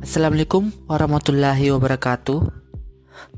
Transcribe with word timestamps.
Assalamualaikum 0.00 0.72
warahmatullahi 0.88 1.76
wabarakatuh. 1.76 2.40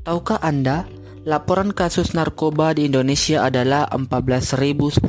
Tahukah 0.07 0.39
Anda, 0.39 0.87
laporan 1.27 1.75
kasus 1.75 2.15
narkoba 2.15 2.71
di 2.71 2.87
Indonesia 2.87 3.43
adalah 3.43 3.91
14.010, 3.91 5.03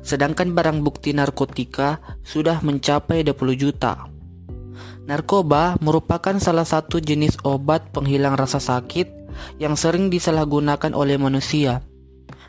sedangkan 0.00 0.56
barang 0.56 0.80
bukti 0.80 1.12
narkotika 1.12 2.00
sudah 2.24 2.64
mencapai 2.64 3.20
20 3.20 3.60
juta. 3.60 4.08
Narkoba 5.04 5.76
merupakan 5.84 6.40
salah 6.40 6.64
satu 6.64 6.96
jenis 6.96 7.36
obat 7.44 7.92
penghilang 7.92 8.40
rasa 8.40 8.56
sakit 8.56 9.12
yang 9.60 9.76
sering 9.76 10.08
disalahgunakan 10.08 10.96
oleh 10.96 11.20
manusia. 11.20 11.84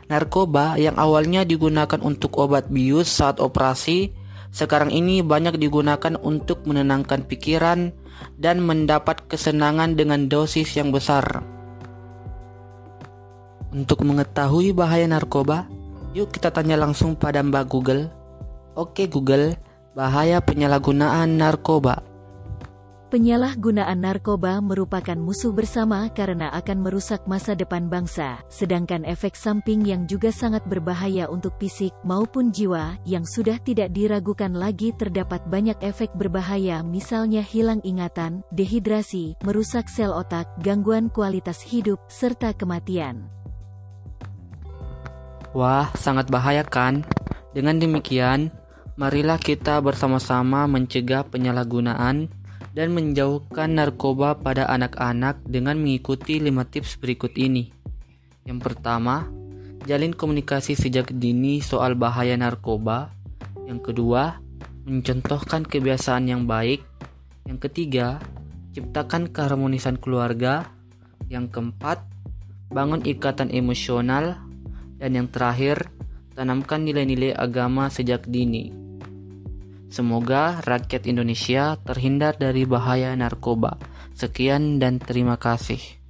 Narkoba 0.08 0.80
yang 0.80 0.96
awalnya 0.96 1.44
digunakan 1.44 2.00
untuk 2.00 2.40
obat 2.40 2.72
bius 2.72 3.12
saat 3.12 3.44
operasi, 3.44 4.21
sekarang 4.52 4.92
ini 4.92 5.24
banyak 5.24 5.56
digunakan 5.56 6.12
untuk 6.20 6.68
menenangkan 6.68 7.24
pikiran 7.24 7.88
dan 8.36 8.60
mendapat 8.60 9.24
kesenangan 9.24 9.96
dengan 9.96 10.28
dosis 10.28 10.76
yang 10.76 10.92
besar. 10.92 11.24
Untuk 13.72 14.04
mengetahui 14.04 14.76
bahaya 14.76 15.08
narkoba, 15.08 15.64
yuk 16.12 16.28
kita 16.28 16.52
tanya 16.52 16.76
langsung 16.76 17.16
pada 17.16 17.40
Mbak 17.40 17.64
Google. 17.72 18.12
Oke 18.76 19.08
Google, 19.08 19.56
bahaya 19.96 20.44
penyalahgunaan 20.44 21.40
narkoba. 21.40 22.11
Penyalahgunaan 23.12 24.00
narkoba 24.00 24.64
merupakan 24.64 25.20
musuh 25.20 25.52
bersama 25.52 26.08
karena 26.16 26.48
akan 26.48 26.80
merusak 26.80 27.28
masa 27.28 27.52
depan 27.52 27.84
bangsa, 27.92 28.40
sedangkan 28.48 29.04
efek 29.04 29.36
samping 29.36 29.84
yang 29.84 30.08
juga 30.08 30.32
sangat 30.32 30.64
berbahaya 30.64 31.28
untuk 31.28 31.52
fisik 31.60 31.92
maupun 32.08 32.48
jiwa 32.48 32.96
yang 33.04 33.28
sudah 33.28 33.60
tidak 33.60 33.92
diragukan 33.92 34.56
lagi 34.56 34.96
terdapat 34.96 35.44
banyak 35.44 35.76
efek 35.84 36.08
berbahaya 36.16 36.80
misalnya 36.80 37.44
hilang 37.44 37.84
ingatan, 37.84 38.40
dehidrasi, 38.48 39.36
merusak 39.44 39.92
sel 39.92 40.16
otak, 40.16 40.48
gangguan 40.64 41.12
kualitas 41.12 41.60
hidup, 41.60 42.00
serta 42.08 42.56
kematian. 42.56 43.28
Wah, 45.52 45.92
sangat 46.00 46.32
bahaya 46.32 46.64
kan? 46.64 47.04
Dengan 47.52 47.76
demikian, 47.76 48.48
marilah 48.96 49.36
kita 49.36 49.84
bersama-sama 49.84 50.64
mencegah 50.64 51.28
penyalahgunaan 51.28 52.40
dan 52.72 52.96
menjauhkan 52.96 53.76
narkoba 53.76 54.40
pada 54.40 54.64
anak-anak 54.68 55.44
dengan 55.44 55.76
mengikuti 55.76 56.40
5 56.40 56.72
tips 56.72 56.96
berikut 56.96 57.36
ini. 57.36 57.68
Yang 58.48 58.58
pertama, 58.64 59.28
jalin 59.84 60.16
komunikasi 60.16 60.72
sejak 60.72 61.12
dini 61.12 61.60
soal 61.60 61.94
bahaya 61.94 62.34
narkoba. 62.34 63.12
Yang 63.68 63.92
kedua, 63.92 64.40
mencontohkan 64.88 65.68
kebiasaan 65.68 66.32
yang 66.32 66.48
baik. 66.48 66.82
Yang 67.44 67.70
ketiga, 67.70 68.18
ciptakan 68.72 69.30
keharmonisan 69.30 70.00
keluarga. 70.00 70.66
Yang 71.28 71.54
keempat, 71.54 72.02
bangun 72.72 73.04
ikatan 73.04 73.52
emosional. 73.52 74.40
Dan 74.96 75.18
yang 75.18 75.28
terakhir, 75.28 75.92
tanamkan 76.32 76.88
nilai-nilai 76.88 77.36
agama 77.36 77.92
sejak 77.92 78.24
dini. 78.26 78.81
Semoga 79.92 80.64
rakyat 80.64 81.04
Indonesia 81.04 81.76
terhindar 81.76 82.40
dari 82.40 82.64
bahaya 82.64 83.12
narkoba. 83.12 83.76
Sekian 84.16 84.80
dan 84.80 84.96
terima 84.96 85.36
kasih. 85.36 86.01